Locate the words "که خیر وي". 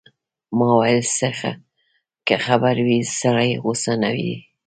2.27-2.99